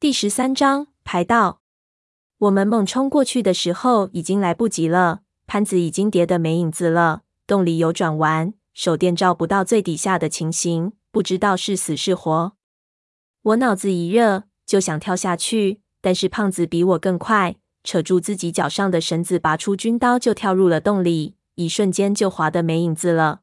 [0.00, 1.60] 第十三章排到。
[2.38, 5.20] 我们猛冲过去的时候，已经来不及了。
[5.46, 7.20] 潘子已经跌得没影子了。
[7.46, 12.52] 洞里有转弯，手电照不到最底下的情形，不知道是死是活。
[13.42, 23.40] 我脑子一热，就想跳下去，但是胖子比我更快，扯住自己脚上的绳子，拔出军刀，就跳入了洞里，一瞬间就滑得没影子了。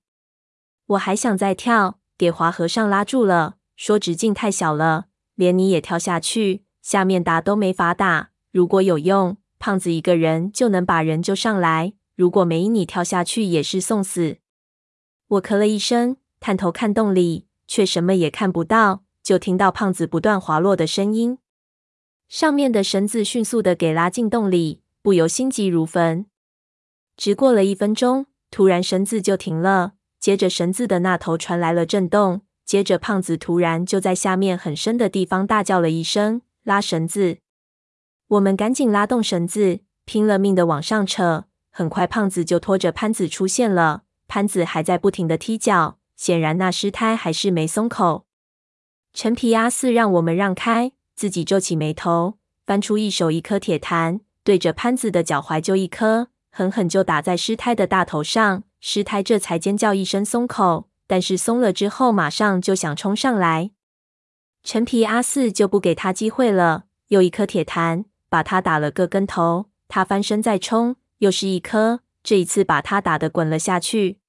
[0.87, 5.05] 我还想再跳，给华和尚拉住了，说直径太小了，
[5.37, 8.31] 连你也跳下去，下面打都没法打。
[8.51, 14.37] 如果有用，胖子一个人就能把人救上来；如果没，你跳下去也是送死。
[15.27, 21.37] 我咳了一声，探头看洞里，却什么也看不到，就听到胖子不断滑落的声音。
[22.27, 26.25] 上面的绳子迅速的给拉进洞里，不由心急如焚。
[27.15, 37.37] 只过了一分钟，突然绳子就停了，接着绳子的那头传来了震动，接着胖子突然就在下面很深的地方大叫了一声：“拉绳子！”
[38.27, 41.45] 我们赶紧拉动绳子，拼了命的往上扯。
[41.71, 44.03] 很快，胖子就拖着潘子出现了。
[44.27, 48.25] 潘子还在不停的踢脚，显然那尸胎还是没松口。
[49.13, 58.63] 陈皮阿四让我们让开，自己皱起眉头，翻出一手一颗铁弹，对着潘子的脚踝就一颗，狠狠就打在尸胎的大头上。
[58.81, 63.71] 尸胎这才尖叫一声松口，但是松了之后，马上就想冲上来。
[64.63, 68.05] 陈皮阿四就不给他机会了，又一颗铁弹。
[68.29, 74.19] 把他打了个跟头，他翻身再冲，又是一颗，这一次把他打得滚了下去。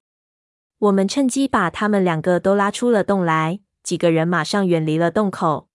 [0.77, 5.67] 我们趁机把他们两个都拉出了洞来，几个人马上远离了洞口。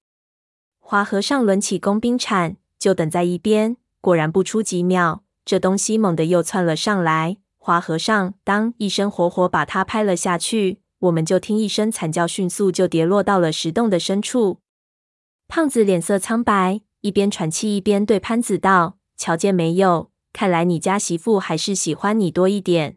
[0.81, 3.77] 华和尚抡起工兵铲，就等在一边。
[4.01, 7.37] 果然不出几秒，这东西猛地又窜了上来。
[7.59, 14.61] 华和尚当一声活活把他拍了下去，我们就听一声惨叫，迅速就跌落到了石洞的深处。
[15.49, 16.83] 胖子脸色苍白。
[17.01, 20.11] 一边喘气一边对潘子道：“瞧见没有？
[20.33, 22.97] 看来你家媳妇还是喜欢你多一点。”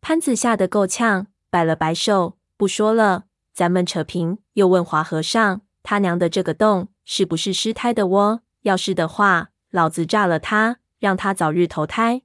[0.00, 4.38] 潘子吓得够呛，摆了摆手，不说了，咱们扯平。
[4.52, 8.42] 又问华和尚：“他娘的，这个洞是不是尸胎的窝？
[8.62, 12.22] 要是的话，老子炸了他，让他早日投胎。”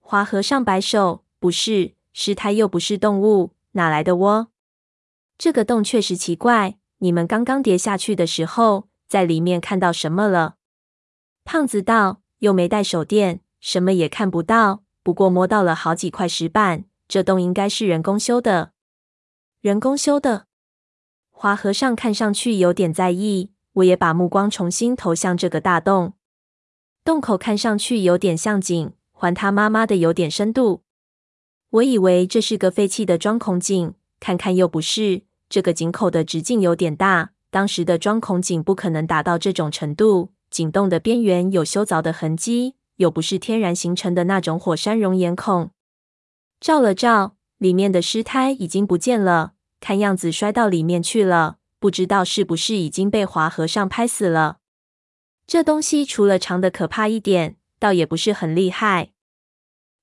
[0.00, 4.48] 华和尚摆手：“不是，尸胎又不是动物，哪来的窝？
[5.38, 6.76] 这个洞确实奇怪。
[6.98, 10.56] 你们刚刚跌下去的时候。”在里面看到什么了？
[11.42, 14.82] 胖子道：“又没带手电，什么也看不到。
[15.02, 18.72] 不过摸到了好几块石板，这洞应该是人工修的。
[19.62, 20.44] 人工修的。”
[21.32, 26.12] 华和尚看上去有点在意，我也把目光重新投向这个大洞。
[27.02, 30.82] 洞口看上去有点像井，还他妈妈的有点深度。
[31.70, 35.22] 我以为这是个废弃的钻孔井，看看又不是。
[35.50, 37.32] 这个井口的直径有点大。
[37.50, 45.70] 当时的钻孔井不可能达到这种程度，井洞的边缘有修凿的痕迹，又不是天然形成的那种火山熔岩孔。
[46.58, 54.58] 照了照，里面的尸胎已经不见了，看样子摔到里面去了，不知道是不是已经被华和尚拍死了。
[55.46, 59.12] 这东西除了长得可怕一点，倒也不是很厉害。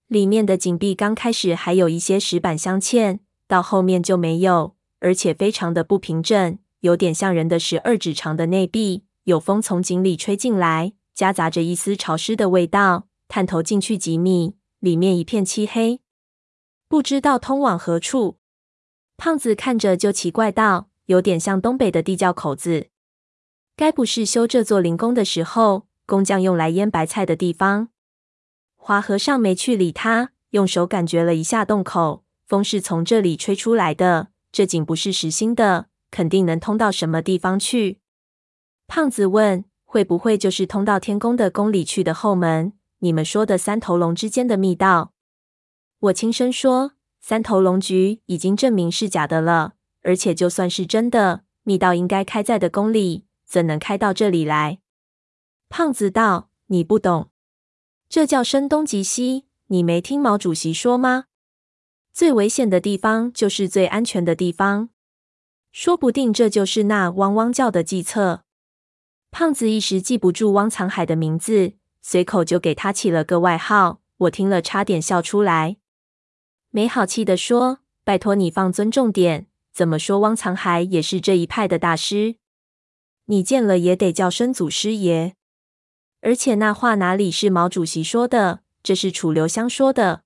[0.07, 6.59] 里面的井壁刚开始还有一些石板镶嵌，到后面就没有，而且非常的不平整。
[6.81, 13.07] 有点像人的十二指肠的内壁，有风从井里吹进来，夹杂着一丝潮湿的味道。
[13.27, 15.99] 探头进去几米，里面一片漆黑，
[16.87, 18.37] 不知道通往何处。
[19.17, 22.89] 胖子看着就奇怪道：“有点像东北的地窖口子，
[23.75, 27.89] 该不是修这座灵宫的时候，工匠用来腌白菜的地方？”
[28.87, 35.87] 华和尚没去理他，用手感觉了一下洞口，风是从这里吹出来的，这井不是实心的。
[36.11, 37.99] 肯定能通到什么地方去？
[38.85, 42.73] 胖子问：“会不会就是通到天宫的宫里去的后门？
[42.99, 45.13] 你们说的三头龙之间的密道？”
[45.97, 54.77] 我轻声说：“三头龙局已经证明是假的了，而且就算是真的，密道应该开在的宫里，怎能开到这里来？”
[55.69, 57.31] 胖子道：“你不懂，
[58.15, 59.43] 这叫声东击西。
[59.67, 61.25] 你没听毛主席说吗？
[62.13, 64.87] 最危险的地方就是最安全的地方。”
[65.73, 68.45] 说不定这就是那汪汪叫的计策。
[69.31, 73.99] 胖子一时记不住汪藏海的名字，随口就给他起了个外号。
[74.19, 75.75] 我听了差点笑出来，
[76.69, 82.37] 没好气地说：“拜托你放尊重点，怎么说汪藏海也是这一派的大师？
[83.25, 85.34] 你见了也得叫声祖师爷。
[86.25, 90.23] 而且那话哪里是毛主席说的，这是楚留香说的。”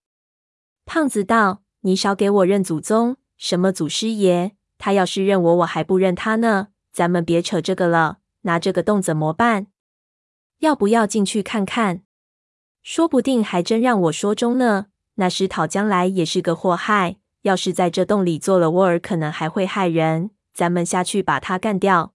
[0.87, 6.69] 胖子道：“你少给我认祖宗，什么祖师爷？”他要是认我，我还不认他呢。
[6.93, 9.67] 咱们别扯这个了，拿这个洞怎么办？
[10.59, 12.03] 要不要进去看看？
[12.81, 14.85] 说不定还真让我说中呢。
[15.15, 20.31] 那石讨将来也是个祸害，要是在这洞里做了窝儿，可能还会害人。
[20.53, 22.13] 咱们下去把他干掉。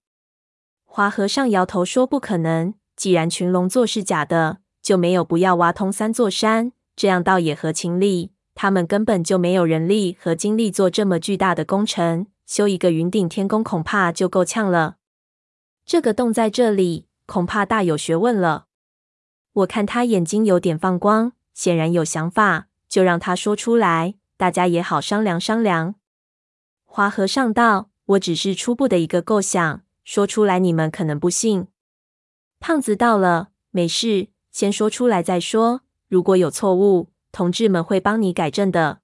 [0.83, 2.73] 花和尚摇头说：“不可能。
[2.95, 8.31] 既然群龙座是假的，就没有不要挖通三座山，这样倒也合情理。
[8.53, 14.95] 他们根本就没有人力和精力做这么巨大的工程，修一个云顶天宫恐怕就够呛了。
[15.85, 18.67] 这个洞在这里，恐怕大有学问了。”
[19.53, 22.67] 我看他眼睛有点放光，显然有想法。
[22.87, 25.95] 就让他说出来，大家也好商量商量。
[26.85, 31.67] 花和尚道：“我只是初步的一个构想，说出来你们可能不信。”
[32.67, 35.81] 胖子到了：“没事，先说出来再说。
[36.07, 39.01] 如果有错误，同志们会帮你改正的。”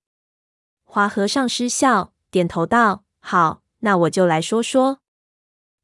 [0.84, 4.98] 花和尚失笑，点头道：“好，那我就来说说。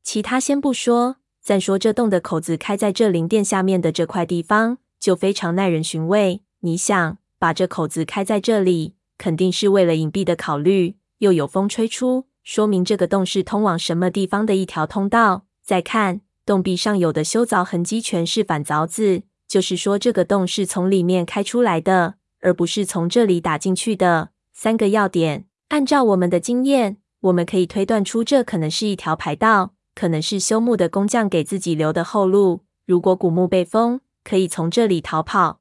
[0.01, 6.41] 其他先不说，暂说这洞的口子开在这灵殿下面的这块地方，就非常耐人寻味。
[6.61, 10.97] 你想？”把这口子开在这里，肯定是为了隐蔽的考虑。
[11.19, 15.45] 又有风吹出，说明这个洞是通往什么地方的一条通道。
[15.63, 24.29] 再看洞壁上有的修凿痕迹，全是反凿子，就是说这个洞是从里面开出来的，而不是从这里打进去的。
[24.53, 32.63] 三个要点，按照我们的经验，我们可以推断出这可能是一条排道，可能是修墓的工匠给自己留的后路。
[32.85, 35.59] 如果古墓被封，可以从这里逃跑。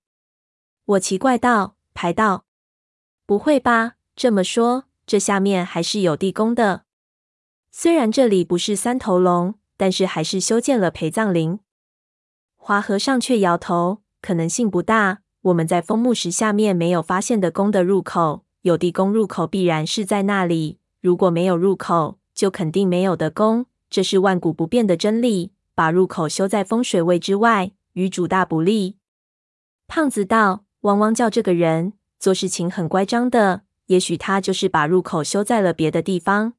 [0.85, 2.45] 我奇怪道：“排道？
[3.27, 3.95] 不会吧？
[4.15, 6.85] 这么说，这下面还是有地宫的。
[7.73, 11.61] 虽然这里不是三头龙，但是还是修建了陪葬陵。”
[12.57, 15.21] 花和尚却摇头：“可能性不大。
[15.43, 20.79] 我们在封墓石下面没有发现的宫的入口，有地宫入口必然是在那里。
[21.01, 23.67] 如果没有入口，就肯定没有的宫。
[23.89, 25.53] 这是万古不变的真理。
[25.75, 28.97] 把入口修在风水位之外，与主大不利。”
[29.87, 30.65] 胖子道。
[30.83, 36.53] 汪汪叫这个人做事情很乖张的，也许他就是把入口修在了别的地方。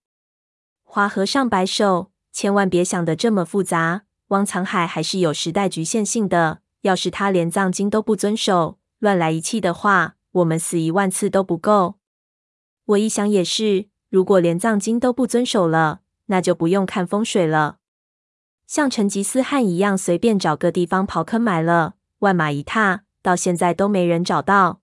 [0.84, 4.04] 花和尚摆手，千万别想的这么复杂。
[4.28, 11.96] 汪藏海还是有时代局限性的，要是他连藏经都不遵守，乱来一气的话，我们死一万次都不够。
[12.86, 17.78] 我一想也是，如果连藏经都不遵守了，那就不用看风水了，
[18.68, 23.06] 像成吉思汗一样，随便找个地方刨坑埋了，万马一踏。
[23.24, 24.82] 到现在都没人找到。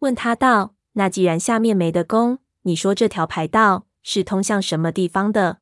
[0.00, 5.60] 问他道：“那既然下面没得攻，你说这条排道是通向什么地方的？”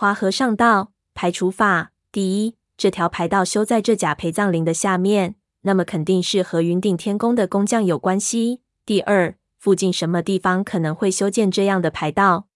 [0.00, 8.62] 花和尚道：“排除法，第一，这条排道修在这假陪葬陵的下面，那么肯定是和云顶天宫的工匠有关系。
[8.86, 12.46] 第二，附近什么地方可能会修建这样的排道？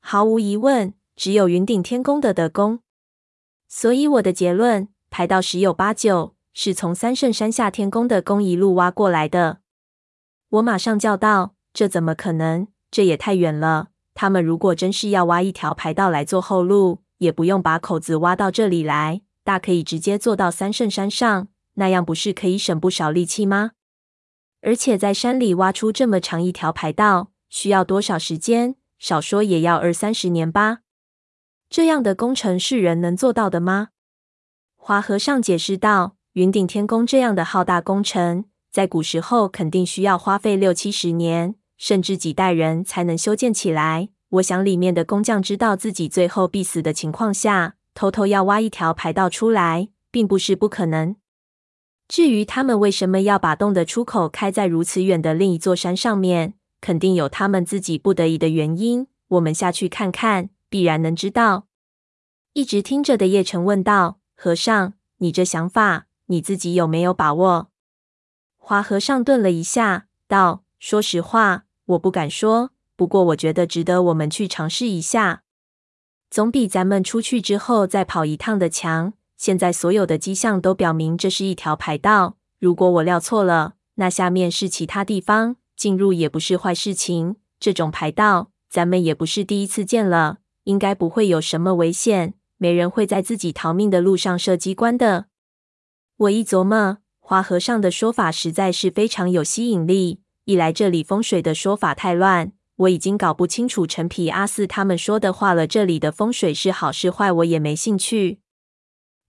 [0.00, 2.80] 毫无疑问，只有云顶天宫的得宫。
[3.68, 9.58] 所以我的结论，排道十有八九。”是从三圣山下天宫的宫一路挖过来的。
[10.48, 12.66] 我马上叫道：“这怎么可能？
[12.90, 13.90] 这也太远了。
[14.16, 23.72] 他们如果真是要挖一条排道来做后路，也不用把口子挖到这里来，大可以直接做到三圣山上，那样不是可以省不少力气吗？
[24.62, 28.74] 而且在山里挖出这么长一条排道，需要多少时间？
[28.98, 30.78] 少说也要二三十年吧。
[31.68, 33.90] 这样的工程是人能做到的吗？”
[34.74, 36.16] 华和尚解释道。
[36.32, 44.10] 云顶天宫这样的浩大工程，在古时候肯定需要花费六七十年，甚至几代人才能修建起来。
[44.28, 51.16] 我想里面的工匠知道自己最后必死的情况下，偷偷要挖一条排道出来，并不是不可能。
[52.08, 59.06] 至于他们为什么要把洞的出口开在如此远的另一座山上面，肯定有他们自己不得已的原因。
[59.28, 61.66] 我们下去看看，必然能知道。
[62.52, 67.70] 一直听着的叶成问道：“和尚，你这想法？”你自己有没有把握？
[68.56, 72.72] 花和尚顿了一下，道：“说实话，我不敢说。
[72.96, 75.42] 不过我觉得值得我们去尝试一下，
[76.30, 79.12] 总比咱们出去之后再跑一趟的强。
[79.36, 82.38] 现在所有的迹象都表明这是一条排道。
[82.58, 87.36] 如果我料错了，那下面是其他地方，进入也不是坏事情。
[87.60, 92.34] 这种排道，咱们也不是第一次见了，应该不会有什么危险。
[92.56, 95.26] 没人会在自己逃命的路上设机关的。”
[96.16, 100.22] 我一琢磨，花和尚的说法实在是非常有吸引力。
[100.46, 105.66] 一来这里风水的说法太乱，我已经搞不清楚陈皮阿四他们说的话了。
[105.66, 108.40] 这里的风水是好是坏，我也没兴趣。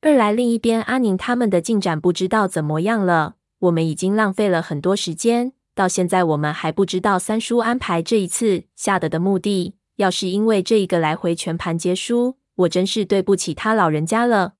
[0.01, 3.36] 二来另一边阿宁他们的进展不知道怎么样了。
[3.60, 9.75] 我们已经浪费了很多时间，到现在我们还不知道三叔安排这一次下的的目的。
[9.96, 14.54] 要是因为这一个来回全盘皆输，我真是对不起他老人家了。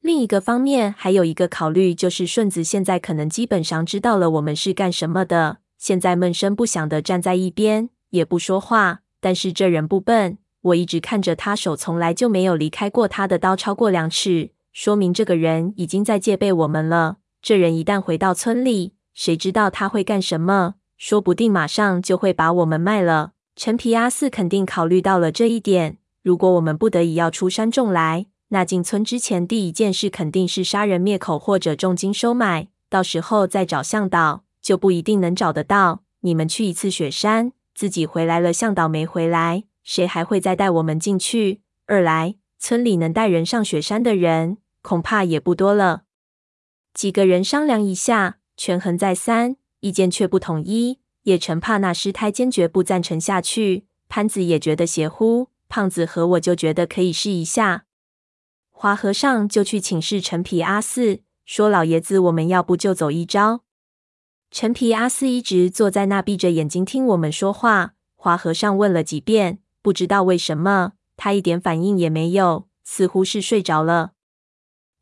[0.00, 9.00] 另一个方面，还有一个考虑，就是顺子现在可能基本上知道了我们是干什么的，现在闷声不响的站在一边，也不说话。
[9.20, 17.18] 但是这人不笨，我一直看着他手，从来就没有离开过他的刀超过两尺，说明这个人已经在戒备我们了。
[17.40, 20.74] 这人一旦回到村里，谁知道他会干什么？
[20.96, 23.32] 说不定马上就会把我们卖了。
[23.54, 25.98] 陈皮阿四肯定考虑到了这一点。
[26.22, 32.68] 如果我们不得已要出山种来，那进村之前第一件事肯定是杀人灭口或者重金收买。
[32.88, 36.02] 到时候再找向导，就不一定能找得到。
[36.20, 41.62] 你们去一次雪山，自己回来了，向导没回来，谁还会再带我们进去？
[41.86, 46.02] 二来，村里能带人上雪山的人，恐怕也不多了。
[46.92, 50.98] 几个人商量一下，权衡再三，意见却不统一。
[51.22, 57.86] 叶成怕那师太坚决不赞成下去，潘子也觉得邪乎，胖子和我就觉得可以试一下。
[58.68, 63.62] 花和尚就去请示陈皮阿四，说：“老爷子，我们要不就走一招？”
[64.50, 67.94] 陈皮阿四一直坐在那，闭着眼睛听我们说话。
[68.16, 74.12] 花和尚问了几遍，不知道为什么，他一点反应也没有，似乎是睡着了。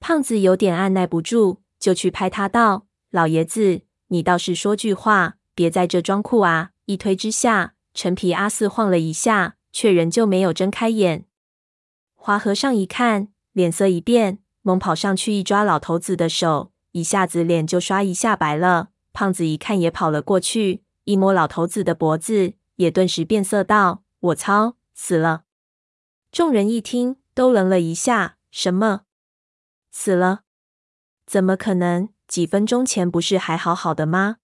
[0.00, 11.24] 胖子有点按捺不住，就去拍他道：“老爷子，你倒是说句话，别在这装酷啊！”一推之下，陈皮阿四晃了一下，却仍旧没有睁开眼。
[12.14, 13.28] 花和尚一看。
[13.52, 18.90] 脸色一变，猛跑上去一抓老头子的手，一下子脸就刷一下白了。
[19.16, 25.44] 胖子一看也跑了过去，一摸老头子的脖子，也顿时变色道：“我操，死了！”
[26.30, 29.04] 众人一听，都愣了一下：“什么？
[29.90, 30.40] 死了？
[31.24, 32.10] 怎么可能？
[32.28, 34.36] 几分钟前不是还好好的吗？”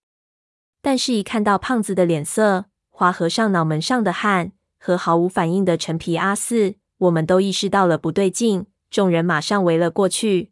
[0.80, 8.64] 但是，一看到胖子的脸色，花和尚脑门上的汗和毫无反应的陈皮阿四，我们都意识到了不对劲。
[8.88, 10.50] 众人马上围了过去，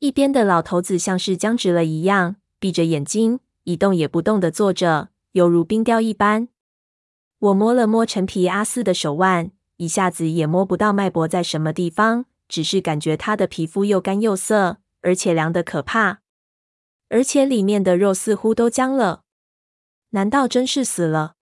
[0.00, 6.46] 一边的老头子像是僵直了一样，闭着眼睛，一动也不动的坐着，犹如冰雕一般。
[7.40, 16.20] 我摸了摸陈皮阿四的手腕，一下子也摸不到脉搏在什么地方，只是感觉他的皮肤又干又涩，而且凉得可怕，
[17.08, 19.24] 而且里面的肉似乎都僵了。
[20.10, 21.34] 难道真是死了？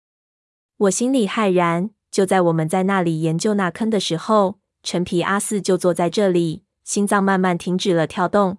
[0.79, 1.91] 我心里骇然。
[2.11, 4.59] 就在我们在那里研究那坑的时候。
[4.83, 8.57] 陈皮阿四就坐在这里，心脏慢慢停止了跳动。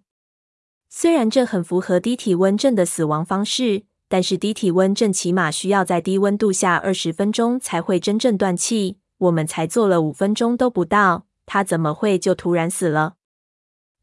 [0.93, 8.97] 虽然这很符合低体温症的死亡方式，但是低体温症起码需要在低温度下二十分钟才会真正断气。
[9.19, 13.15] 我们才做了五分钟都不到，他怎么会就突然死了？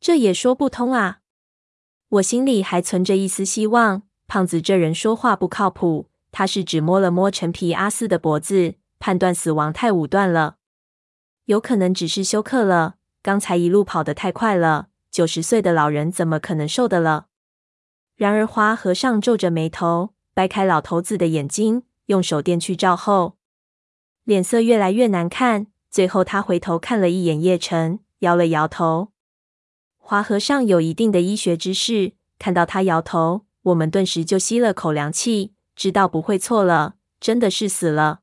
[0.00, 1.18] 这也说不通啊！
[2.08, 4.04] 我心里还存着一丝希望。
[4.26, 10.56] 胖子这人说话不靠谱，他是只摸了摸陈皮阿四的脖子，判断死亡太武断了。
[11.44, 17.26] 有可能只是休克了，刚才一路跑得太快了，九十岁的老人怎么可能受得了？
[18.14, 23.36] 然而花和尚皱着眉头，掰开老头子的眼睛，用手电去照后，
[24.22, 25.66] 脸色越来越难看。
[25.90, 29.08] 最后他回头看了一眼叶晨，摇了摇头。
[29.96, 38.20] 花和尚有一定的医学知识，看到他摇头，我们顿时就吸了口凉气，知道不会错了，真的是死了。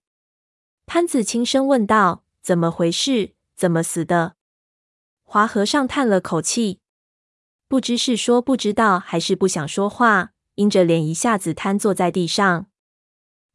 [0.85, 2.23] 潘子轻声问道。
[2.41, 3.33] 怎么回事？
[3.53, 4.35] 怎么死的？
[5.23, 6.79] 花和尚叹了口气，
[7.67, 12.67] 不知是说不知道，还是不想说话，阴着脸一下子瘫坐在地上。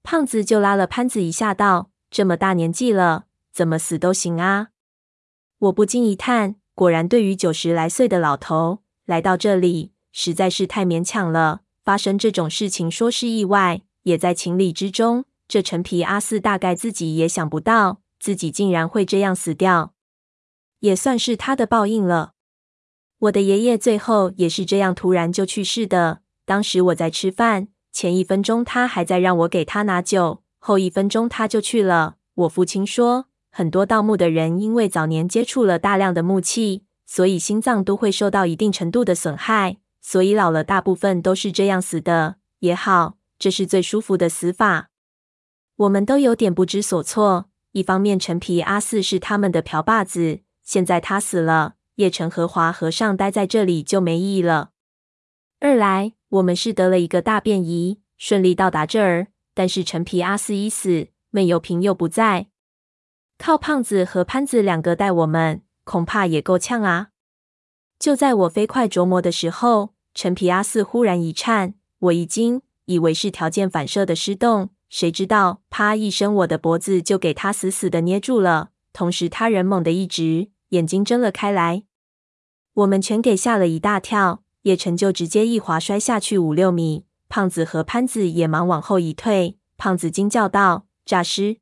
[0.02, 4.68] 胖子就拉了潘子一下，道：“这么大年纪了，怎么死都行啊？”
[5.58, 11.60] 我不禁一叹，果然，对于九十来岁的老头，来到这里实在是太勉强了。
[11.84, 15.24] 发生这种事情，说是意外，也在情理之中。
[15.46, 18.00] 这陈皮阿四大概自己也想不到。
[18.18, 19.94] 自己竟然会这样死掉，
[20.80, 22.34] 也算是他的报应了。
[23.20, 26.22] 我的爷爷最后也是这样突然就去世的。
[26.46, 32.16] 当时我在吃饭，前一分钟他还在让我给他拿酒，后一分钟他就去了。
[32.34, 42.36] 我父亲说，很多盗墓的人因为早年接触了大量的木器，所以心脏都会受到一定程度的损害，所以老了大部分都是这样死的。
[42.60, 44.88] 也好，这是最舒服的死法。
[45.76, 47.50] 我们都有点不知所措。
[47.72, 54.70] 一方面，陈皮阿四是他们的瓢把子，现在他死了，叶城和华和尚待在这里就没意义了。
[55.60, 62.46] 二来，我们是得了一个大便宜，顺利到达这儿，但是陈皮阿四已死，闷油瓶又不在，
[63.36, 67.08] 靠胖子和潘子两个带我们，恐怕也够呛啊！
[67.98, 74.70] 就在我飞快琢磨的时候，陈皮阿四忽然一颤，我一惊，以为是条件反射的失动。
[74.88, 78.70] 谁知道，啪一声，我的脖子就给他死死的捏住了。
[78.94, 81.84] 同时他人猛地一直，眼睛睁了开来。
[82.74, 89.58] 我们全给吓了一大跳，叶晨就直接一滑摔下去五六米，胖子和潘子也忙往后一退。
[89.76, 91.58] 胖子惊叫道：“诈尸！”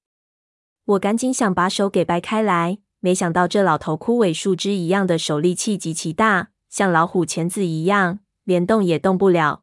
[0.85, 9.63] 我赶紧想把手给掰开来，没想到这老头枯萎树枝一样的手力气极其大，像老虎钳子一样，连动也动不了。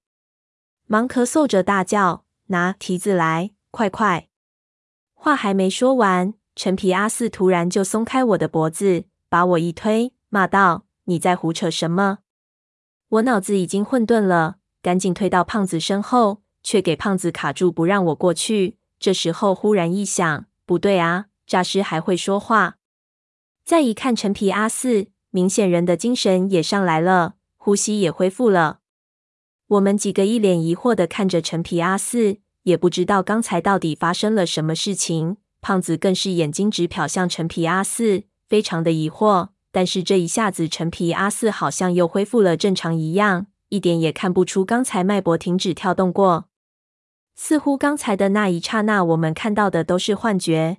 [0.88, 4.30] 忙咳嗽着大叫：“拿蹄子来，快快！”
[5.14, 12.20] 话还没说完，陈皮阿四突然就松开我的脖子，把我一推，骂道：“你在胡扯什么？”
[13.10, 16.42] 我脑子已经混沌了，赶紧退到胖子身后。
[16.68, 18.80] 却给胖子卡住，不让我过去。
[19.00, 22.78] 这时候忽然一想，不对啊，诈尸还会说话。
[23.64, 28.80] 再一看陈皮阿四，明显人的精神也上来了，呼吸也恢复了。
[29.68, 35.38] 我们几个一脸疑惑的看着陈皮阿四，也不知道刚才到底发生了什么事情。
[35.62, 39.50] 胖子更是眼睛直瞟向陈皮阿四，非常的疑惑。
[39.76, 46.46] 但是这一下子，陈皮阿四好像又恢复了正常一样，一点也看不出刚才脉搏停止跳动过。
[47.36, 50.78] 似乎刚才的那一刹那，我们看到的都是幻觉。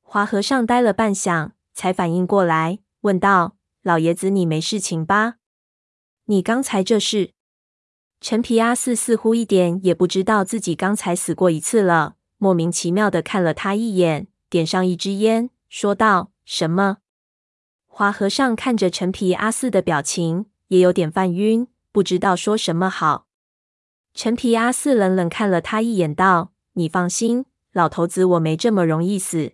[0.00, 5.36] 华和尚呆了半晌，才反应过来，问道：“老爷子，你没事情吧？
[6.24, 7.30] 你刚才这是？”
[8.20, 16.96] 陈皮阿四似乎一点也不知道自己刚才死过一次了，莫名其妙的看了他一眼，点上一支烟，说道：“什么？”
[17.92, 23.26] 华和尚看着陈皮阿四的表情，也有点犯晕，不知道说什么好。
[24.14, 29.52] 陈皮阿四冷冷看了他一眼，道：“你放心，老头子，我没这么容易死。”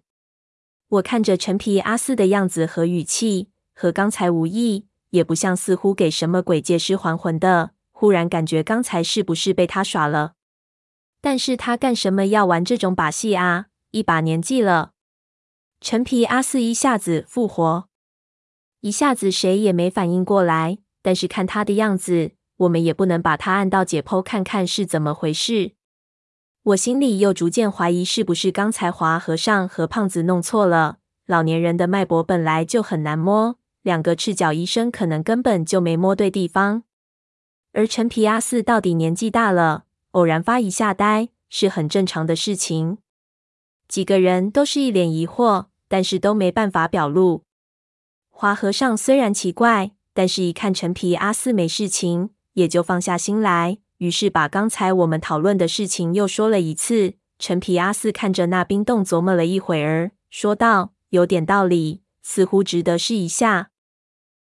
[0.88, 7.70] 我看着陈皮阿四的样子和语气，和刚才无异，也不像似乎给什么鬼借尸还魂的。
[7.90, 10.34] 忽然感觉刚才是不是被他耍了？
[11.22, 13.66] 但是他干什么要玩这种把戏啊？
[13.90, 14.92] 一把年纪了，
[15.80, 17.88] 陈皮阿四一下子复活，
[18.80, 20.78] 一下子谁也没反应过来。
[21.02, 22.32] 但是看他的样子。
[22.60, 25.72] 我们也不能把他按到解剖看看是怎么回事。
[26.62, 30.96] 我心里又逐渐怀疑，是不是刚才华和尚和胖子弄错了？
[31.26, 36.84] 老年人的脉搏本来就很难摸，两个赤脚医生可能根本就没摸对地方。
[37.74, 42.96] 而陈皮阿四到底年纪大了，偶然发一下呆是很正常的事情。
[43.86, 47.44] 几个人都是一脸疑惑，但是都没办法表露。
[48.38, 52.28] 华和尚虽然奇怪，但是一看陈皮阿四没事情。
[52.52, 57.14] 也就放下心来，于是把刚才我们讨论的事情又说了一次。
[57.38, 63.70] 陈皮阿四看着那冰洞，琢磨了一会儿，说道：“有点道理，似乎值得试一下。”